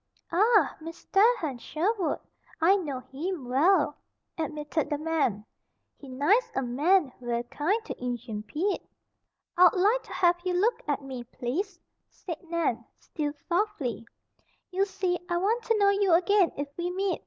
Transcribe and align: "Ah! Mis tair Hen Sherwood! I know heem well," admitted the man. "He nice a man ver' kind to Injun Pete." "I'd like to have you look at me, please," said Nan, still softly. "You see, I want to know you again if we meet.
"Ah! 0.31 0.75
Mis 0.81 1.05
tair 1.11 1.37
Hen 1.37 1.59
Sherwood! 1.59 2.17
I 2.59 2.75
know 2.75 3.01
heem 3.01 3.47
well," 3.47 3.95
admitted 4.35 4.89
the 4.89 4.97
man. 4.97 5.45
"He 5.95 6.09
nice 6.09 6.51
a 6.55 6.63
man 6.63 7.11
ver' 7.21 7.43
kind 7.43 7.79
to 7.85 8.03
Injun 8.03 8.41
Pete." 8.41 8.81
"I'd 9.57 9.75
like 9.75 10.01
to 10.01 10.13
have 10.13 10.39
you 10.43 10.55
look 10.55 10.81
at 10.87 11.03
me, 11.03 11.23
please," 11.25 11.79
said 12.09 12.41
Nan, 12.49 12.83
still 12.97 13.33
softly. 13.47 14.07
"You 14.71 14.85
see, 14.85 15.19
I 15.29 15.37
want 15.37 15.61
to 15.65 15.77
know 15.77 15.89
you 15.91 16.13
again 16.13 16.51
if 16.57 16.67
we 16.77 16.89
meet. 16.89 17.19